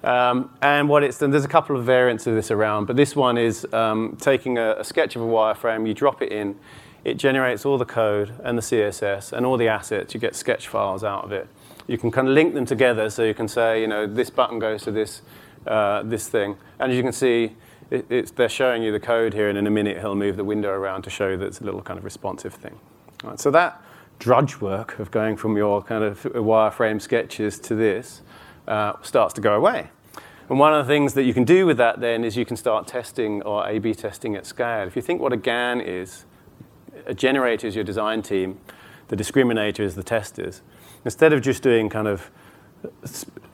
[0.04, 3.14] Um, and what it's done, there's a couple of variants of this around, but this
[3.14, 6.56] one is um, taking a, a, sketch of a wireframe, you drop it in,
[7.04, 10.66] it generates all the code and the CSS and all the assets, you get sketch
[10.66, 11.48] files out of it.
[11.86, 14.58] You can kind of link them together so you can say, you know, this button
[14.58, 15.22] goes to this,
[15.66, 16.56] uh, this thing.
[16.80, 17.54] And as you can see,
[17.90, 20.70] it, they're showing you the code here, and in a minute he'll move the window
[20.70, 22.78] around to show that it's a little kind of responsive thing.
[23.22, 23.82] Right, so that
[24.18, 28.22] drudge work of going from your kind of wireframe sketches to this
[28.68, 29.90] uh, starts to go away.
[30.48, 32.56] And one of the things that you can do with that then is you can
[32.56, 34.86] start testing or A B testing at scale.
[34.86, 36.24] If you think what a GAN is,
[37.06, 38.60] a generator is your design team,
[39.08, 40.62] the discriminator is the testers.
[41.04, 42.30] Instead of just doing kind of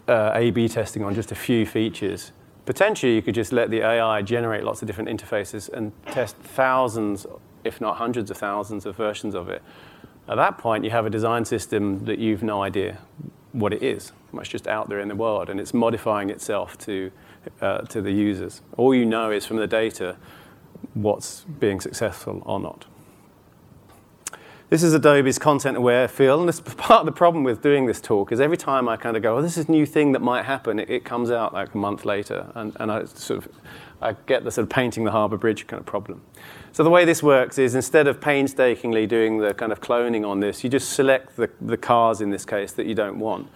[0.08, 2.32] uh, A B testing on just a few features,
[2.66, 7.26] potentially you could just let the AI generate lots of different interfaces and test thousands,
[7.64, 9.62] if not hundreds of thousands of versions of it.
[10.28, 12.98] At that point, you have a design system that you've no idea
[13.52, 14.12] what it is.
[14.34, 17.10] It's just out there in the world, and it's modifying itself to,
[17.60, 18.62] uh, to the users.
[18.76, 20.16] All you know is from the data
[20.94, 22.84] what's being successful or not.
[24.70, 28.02] This is Adobe's content aware fill, and this part of the problem with doing this
[28.02, 30.20] talk is every time I kind of go, oh, this is a new thing that
[30.20, 33.52] might happen, it, it comes out like a month later, and, and I sort of
[34.00, 36.22] I get the sort of painting the harbour bridge kind of problem.
[36.72, 40.40] So the way this works is instead of painstakingly doing the kind of cloning on
[40.40, 43.48] this, you just select the, the cars in this case that you don't want.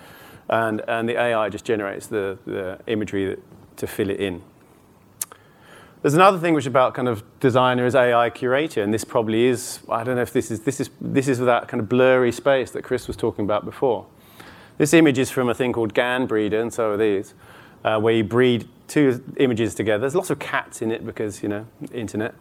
[0.48, 3.42] And, and the AI just generates the, the imagery that,
[3.76, 4.42] to fill it in.
[6.02, 9.78] There's another thing which about kind of designer as AI curator, and this probably is,
[9.88, 12.72] I don't know if this is, this is, this is that kind of blurry space
[12.72, 14.06] that Chris was talking about before.
[14.78, 17.34] This image is from a thing called GAN Breeder, and so are these,
[17.84, 20.02] uh, where you breed two images together.
[20.02, 22.34] There's lots of cats in it because, you know, internet.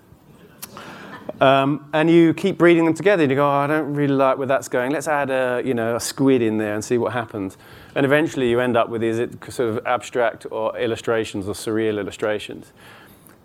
[1.40, 4.38] Um, and you keep breeding them together, and you go, oh, I don't really like
[4.38, 4.92] where that's going.
[4.92, 7.58] Let's add a, you know, a squid in there and see what happens.
[7.96, 9.18] And eventually you end up with these
[9.50, 12.74] sort of abstract or illustrations or surreal illustrations.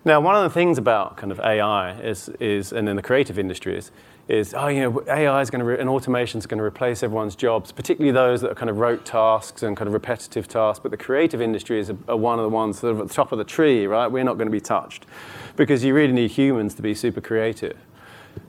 [0.07, 3.41] Now, one of the things about kind of AI is, is and in the creative
[3.41, 3.91] industries,
[4.29, 7.03] is, oh, you know, AI is going to, re- and automation is going to replace
[7.03, 10.79] everyone's jobs, particularly those that are kind of rote tasks and kind of repetitive tasks.
[10.81, 13.15] But the creative industry is a, a one of the ones sort of at the
[13.15, 14.07] top of the tree, right?
[14.07, 15.07] We're not going to be touched
[15.57, 17.77] because you really need humans to be super creative.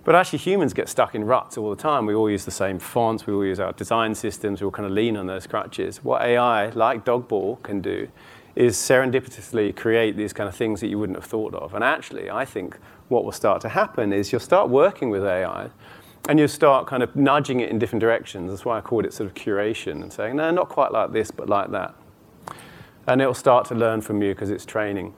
[0.04, 2.06] But actually, humans get stuck in ruts all the time.
[2.06, 4.86] We all use the same fonts, we all use our design systems, we all kind
[4.86, 6.04] of lean on those crutches.
[6.04, 8.10] What AI, like Dogball, can do
[8.58, 11.76] is serendipitously create these kind of things that you wouldn't have thought of.
[11.76, 12.76] And actually, I think
[13.08, 15.70] what will start to happen is you'll start working with AI
[16.28, 18.50] and you'll start kind of nudging it in different directions.
[18.50, 21.30] That's why I called it sort of curation and saying, no, not quite like this,
[21.30, 21.94] but like that.
[23.06, 25.14] And it'll start to learn from you because it's training.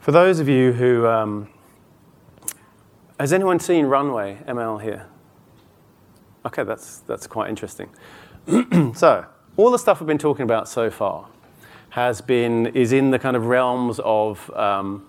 [0.00, 1.50] For those of you who, um,
[3.20, 5.06] has anyone seen Runway ML here?
[6.46, 7.90] Okay, that's, that's quite interesting.
[8.94, 9.26] so,
[9.58, 11.28] all the stuff we've been talking about so far
[11.90, 15.06] has been, is in the kind of realms of um,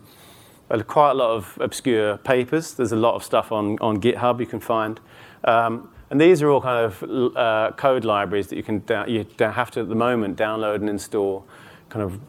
[0.87, 2.73] quite a lot of obscure papers.
[2.73, 4.99] There's a lot of stuff on, on GitHub you can find.
[5.43, 9.69] Um, and these are all kind of uh, code libraries that you can you have
[9.71, 11.45] to at the moment download and install,
[11.89, 12.19] kind of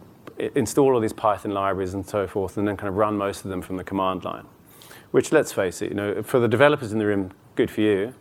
[0.54, 3.50] install all these Python libraries and so forth, and then kind of run most of
[3.50, 4.44] them from the command line.
[5.12, 8.14] Which, let's face it, you know, for the developers in the room, good for you.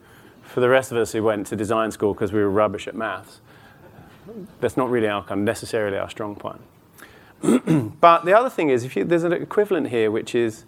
[0.43, 2.95] For the rest of us who went to design school because we were rubbish at
[2.95, 3.41] maths,
[4.59, 6.61] that's not really our kind of necessarily our strong point.
[8.01, 10.65] but the other thing is, if you, there's an equivalent here, which is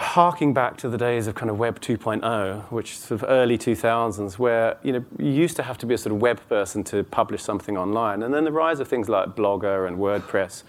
[0.00, 4.38] harking back to the days of kind of Web 2.0, which sort of early 2000s,
[4.38, 7.04] where you know you used to have to be a sort of web person to
[7.04, 10.62] publish something online, and then the rise of things like Blogger and WordPress,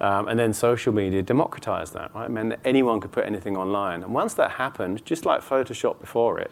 [0.00, 2.14] um, and then social media democratized that.
[2.14, 5.98] Right, meant that anyone could put anything online, and once that happened, just like Photoshop
[5.98, 6.50] before it,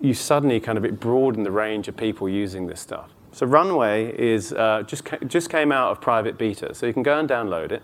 [0.00, 3.10] you suddenly kind of it broadened the range of people using this stuff.
[3.32, 7.02] So Runway is uh, just ca- just came out of private beta, so you can
[7.02, 7.82] go and download it.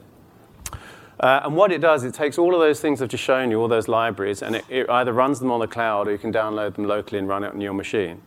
[1.19, 3.61] Uh, and what it does, it takes all of those things I've just shown you,
[3.61, 6.33] all those libraries, and it, it, either runs them on the cloud or you can
[6.33, 8.21] download them locally and run it on your machine.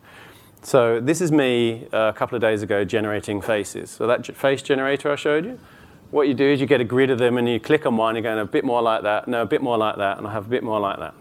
[0.63, 3.91] So this is me uh, a couple of days ago generating faces.
[3.91, 5.59] So that face generator I showed you,
[6.09, 8.15] what you do is you get a grid of them and you click on one,
[8.15, 10.31] you're going a bit more like that, no, a bit more like that, and I
[10.31, 11.13] have a bit more like that.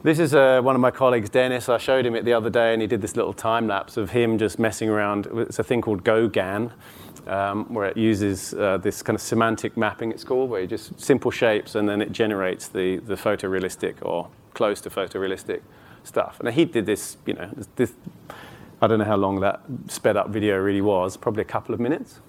[0.00, 1.68] This is uh, one of my colleagues, Dennis.
[1.68, 4.10] I showed him it the other day, and he did this little time lapse of
[4.10, 5.26] him just messing around.
[5.34, 6.70] It's a thing called GauGAN,
[7.26, 11.00] um, where it uses uh, this kind of semantic mapping, it's called, where you just
[11.00, 15.62] simple shapes and then it generates the, the photorealistic or close to photorealistic
[16.04, 16.38] stuff.
[16.38, 17.92] And he did this, you know, this,
[18.80, 21.80] I don't know how long that sped up video really was, probably a couple of
[21.80, 22.20] minutes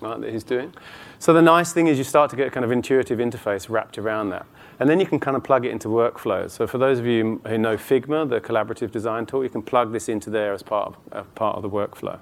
[0.00, 0.72] right, that he's doing.
[1.18, 3.98] So the nice thing is you start to get a kind of intuitive interface wrapped
[3.98, 4.46] around that.
[4.80, 6.52] And then you can kind of plug it into workflows.
[6.52, 9.92] So for those of you who know Figma, the collaborative design tool, you can plug
[9.92, 12.18] this into there as part of, uh, part of the workflow.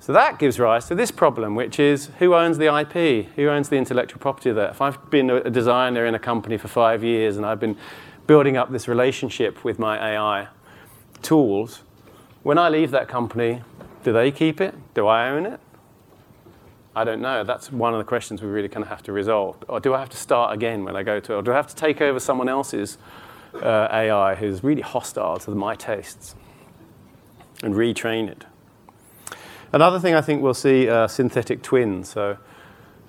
[0.00, 3.28] So that gives rise to this problem, which is who owns the IP?
[3.36, 4.68] Who owns the intellectual property there?
[4.68, 7.76] If I've been a designer in a company for five years and I've been
[8.26, 10.48] building up this relationship with my AI
[11.22, 11.82] tools,
[12.42, 13.62] when I leave that company,
[14.04, 14.74] do they keep it?
[14.94, 15.60] Do I own it?
[16.94, 17.44] I don't know.
[17.44, 19.56] That's one of the questions we really kind of have to resolve.
[19.68, 21.36] Or do I have to start again when I go to it?
[21.36, 22.98] Or do I have to take over someone else's
[23.54, 26.34] uh, AI who's really hostile to my tastes
[27.62, 28.44] and retrain it?
[29.72, 32.08] Another thing I think we'll see are synthetic twins.
[32.08, 32.36] So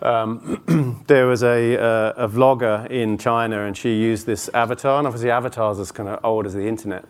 [0.04, 5.08] um, there was a, uh, a vlogger in China, and she used this avatar, and
[5.08, 7.06] obviously avatars are kind of old as the internet.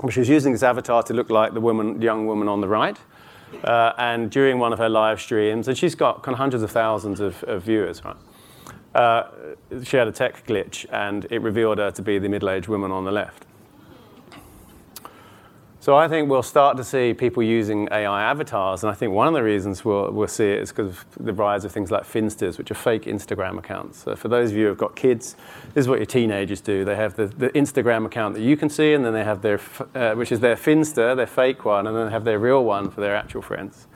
[0.00, 2.66] But she was using this avatar to look like the woman, young woman on the
[2.66, 2.98] right.
[3.64, 6.70] Uh, and during one of her live streams, and she's got kind of hundreds of
[6.70, 8.16] thousands of, of viewers, right?
[8.94, 9.28] Uh,
[9.82, 13.04] she had a tech glitch, and it revealed her to be the middle-aged woman on
[13.04, 13.46] the left.
[15.82, 19.26] So I think we'll start to see people using AI avatars, and I think one
[19.26, 22.04] of the reasons we'll, we'll see it is because of the rise of things like
[22.04, 23.98] Finstas, which are fake Instagram accounts.
[23.98, 25.34] So for those of you who've got kids,
[25.74, 26.84] this is what your teenagers do.
[26.84, 29.58] They have the, the Instagram account that you can see, and then they have their,
[29.96, 32.88] uh, which is their Finsta, their fake one, and then they have their real one
[32.88, 33.88] for their actual friends.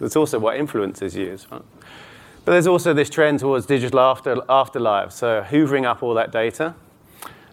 [0.00, 1.46] That's also what influencers use.
[1.50, 1.62] Right?
[2.44, 5.12] But there's also this trend towards digital after, afterlife.
[5.12, 6.74] So hoovering up all that data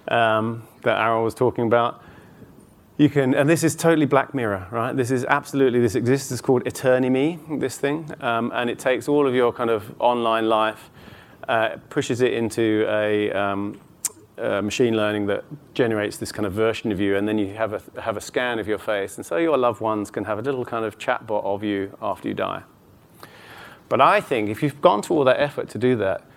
[0.10, 2.03] um, that Aaron was talking about
[3.00, 4.93] you can, and this is totally Black Mirror, right?
[4.93, 6.34] This is absolutely, this exists.
[6.34, 8.12] It's called Eternime, this thing.
[8.20, 10.89] Um, and it takes all of your kind of online life,
[11.47, 13.80] uh, pushes it into a, um,
[14.38, 17.72] a, machine learning that generates this kind of version of you, and then you have
[17.72, 19.16] a, have a scan of your face.
[19.16, 22.28] And so your loved ones can have a little kind of chatbot of you after
[22.28, 22.64] you die.
[23.88, 26.28] But I think if you've gone to all that effort to do that,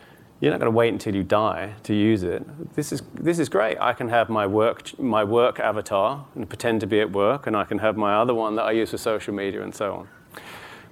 [0.42, 2.74] You're not going to wait until you die to use it.
[2.74, 3.78] This is, this is great.
[3.80, 7.56] I can have my work, my work avatar and pretend to be at work, and
[7.56, 10.08] I can have my other one that I use for social media and so on.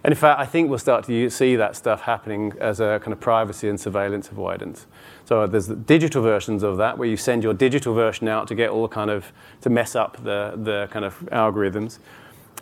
[0.04, 3.00] And in fact, I think we'll start to use, see that stuff happening as a
[3.02, 4.86] kind of privacy and surveillance avoidance.
[5.24, 8.54] So there's the digital versions of that where you send your digital version out to
[8.54, 9.32] get all kind of
[9.62, 11.98] to mess up the, the kind of algorithms.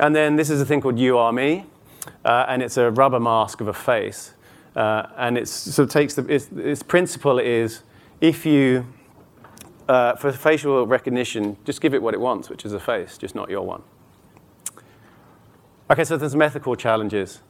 [0.00, 1.66] And then this is a thing called You Are Me,
[2.24, 4.32] uh, and it's a rubber mask of a face
[4.78, 7.82] uh, and it of takes the, its, its principle is
[8.20, 8.86] if you,
[9.88, 13.34] uh, for facial recognition, just give it what it wants, which is a face, just
[13.34, 13.82] not your one.
[15.90, 17.40] Okay, so there's some ethical challenges.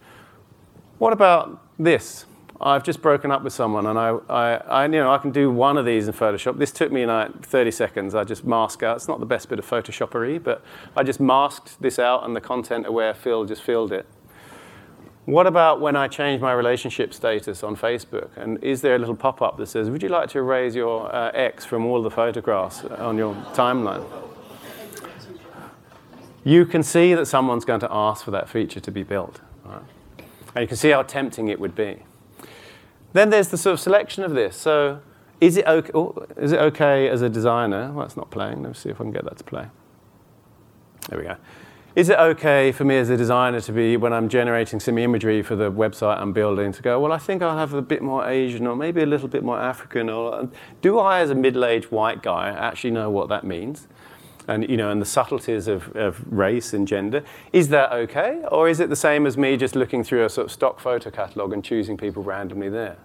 [0.97, 2.25] What about this?
[2.63, 5.51] I've just broken up with someone, and I, I, I, you know, I can do
[5.51, 6.57] one of these in Photoshop.
[6.57, 8.15] This took me like 30 seconds.
[8.15, 8.97] I just mask out.
[8.97, 10.65] It's not the best bit of Photoshoppery, but
[10.97, 14.07] I just masked this out, and the content-aware fill just filled it.
[15.29, 18.31] What about when I change my relationship status on Facebook?
[18.39, 21.15] And is there a little pop up that says, Would you like to erase your
[21.15, 24.07] uh, ex from all the photographs on your timeline?
[26.45, 29.43] You can see that someone's going to ask for that feature to be built.
[29.67, 29.83] Right?
[30.55, 32.05] And you can see how tempting it would be.
[33.13, 34.57] Then there's the sort of selection of this.
[34.57, 35.03] So,
[35.43, 37.93] is it okay, oh, is it okay as a designer?
[37.93, 38.63] Well, it's not playing.
[38.63, 39.67] Let me see if I can get that to play.
[41.11, 41.37] There we go
[41.95, 45.43] is it okay for me as a designer to be, when I'm generating some imagery
[45.43, 48.29] for the website I'm building, to go, well, I think I'll have a bit more
[48.29, 50.09] Asian or maybe a little bit more African?
[50.09, 50.49] Or
[50.81, 53.89] do I, as a middle-aged white guy, actually know what that means?
[54.47, 57.23] And, you know, and the subtleties of, of race and gender.
[57.53, 58.43] Is that okay?
[58.51, 61.11] Or is it the same as me just looking through a sort of stock photo
[61.11, 62.97] catalogue and choosing people randomly there?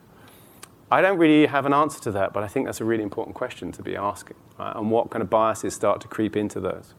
[0.91, 3.35] I don't really have an answer to that, but I think that's a really important
[3.35, 4.37] question to be asking.
[4.59, 4.75] Right?
[4.75, 6.93] And what kind of biases start to creep into those?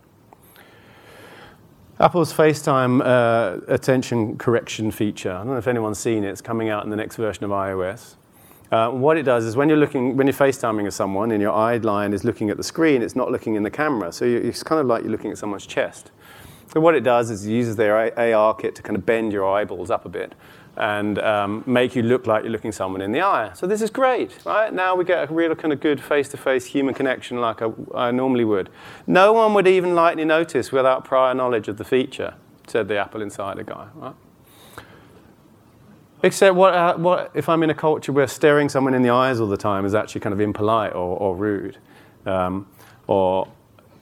[2.00, 5.30] Apple's FaceTime uh, attention correction feature.
[5.30, 6.30] I don't know if anyone's seen it.
[6.30, 8.16] It's coming out in the next version of iOS.
[8.72, 11.52] Uh, what it does is when you're looking, when you're FaceTiming with someone and your
[11.52, 14.10] eye line is looking at the screen, it's not looking in the camera.
[14.10, 16.10] So it's kind of like you're looking at someone's chest.
[16.72, 19.48] So what it does is it uses their AR kit to kind of bend your
[19.48, 20.34] eyeballs up a bit
[20.76, 23.52] and um, make you look like you're looking someone in the eye.
[23.54, 24.72] So this is great, right?
[24.72, 28.44] Now we get a real kind of good face-to-face human connection like I, I normally
[28.44, 28.70] would.
[29.06, 32.34] No one would even lightly notice without prior knowledge of the feature,
[32.66, 34.14] said the Apple Insider guy, right?
[36.22, 39.40] Except what, uh, what if I'm in a culture where staring someone in the eyes
[39.40, 41.76] all the time is actually kind of impolite or, or rude?
[42.24, 42.66] Um,
[43.06, 43.46] or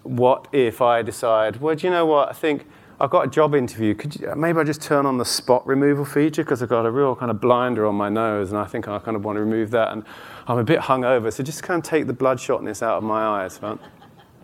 [0.05, 2.67] what if I decide, well, do you know what, I think
[3.03, 3.97] I've got a job interview.
[3.97, 6.91] Could you, maybe I just turn on the spot removal feature because I've got a
[6.91, 9.41] real kind of blinder on my nose, and I think I kind of want to
[9.41, 9.91] remove that.
[9.91, 10.05] And
[10.47, 13.59] I'm a bit hungover, so just kind of take the bloodshotness out of my eyes.
[13.61, 13.77] Right?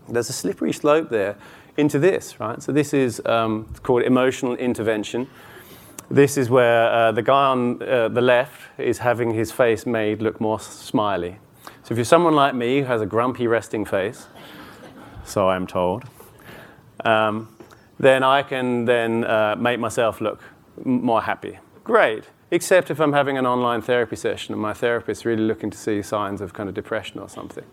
[0.09, 1.37] There's a slippery slope there
[1.77, 2.61] into this, right?
[2.61, 5.29] So this is um, called emotional intervention.
[6.11, 10.21] This is where uh, the guy on uh, the left is having his face made
[10.21, 11.39] look more smiley.
[11.85, 14.27] So if you're someone like me who has a grumpy resting face,
[15.25, 16.03] so I'm told.
[17.05, 17.55] Um,
[17.99, 20.41] then I can then uh, make myself look
[20.85, 21.59] more happy.
[21.85, 22.25] Great.
[22.51, 25.79] Except if I'm having an online therapy session and my therapist is really looking to
[25.79, 27.65] see signs of kind of depression or something.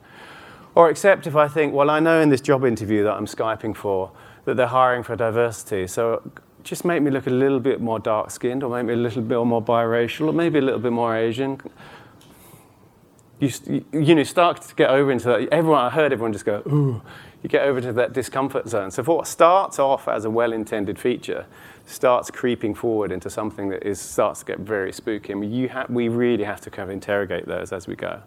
[0.73, 3.75] Or except if I think, well, I know in this job interview that I'm Skyping
[3.75, 4.11] for
[4.43, 6.21] that they're hiring for diversity, so
[6.63, 9.21] just make me look a little bit more dark skinned, or make me a little
[9.21, 11.61] bit more biracial, or maybe a little bit more Asian.
[13.45, 15.49] You, you know, start to get over into that.
[15.51, 17.01] Everyone, I heard everyone just go, ooh,
[17.43, 18.91] you get over to that discomfort zone.
[18.91, 21.45] So what starts off as a well-intended feature
[21.85, 25.33] starts creeping forward into something that is, starts to get very spooky.
[25.33, 28.21] And you ha- we really have to kind of interrogate those as we go.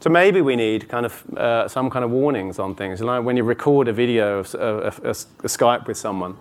[0.00, 3.00] So maybe we need kind of uh, some kind of warnings on things.
[3.00, 6.36] Like when you record a video of a, a, a Skype with someone,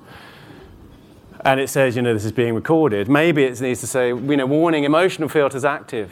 [1.46, 3.08] and it says, you know, this is being recorded.
[3.08, 6.12] Maybe it needs to say, you know, warning, emotional filters active.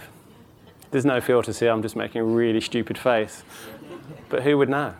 [0.95, 1.71] There's no filters here.
[1.71, 3.43] I'm just making a really stupid face.
[4.29, 4.93] But who would know?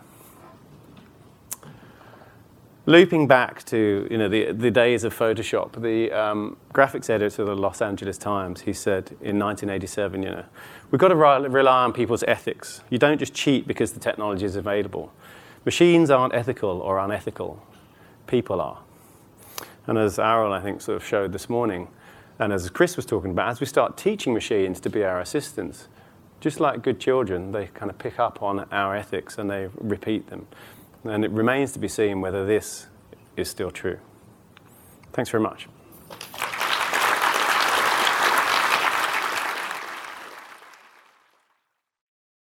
[2.84, 7.48] looping back to you know, the, the days of Photoshop, the um, graphics editor of
[7.48, 10.44] the Los Angeles Times, he said in 1987, you know,
[10.90, 12.82] we've got to rely on people's ethics.
[12.90, 15.14] You don't just cheat because the technology is available.
[15.64, 17.66] Machines aren't ethical or unethical.
[18.26, 18.80] People are.
[19.86, 21.88] And as Aaron, I think, sort of showed this morning,
[22.38, 25.88] and as Chris was talking about, as we start teaching machines to be our assistants,
[26.40, 30.28] just like good children, they kind of pick up on our ethics and they repeat
[30.28, 30.46] them.
[31.04, 32.88] And it remains to be seen whether this
[33.36, 33.98] is still true.
[35.12, 35.68] Thanks very much.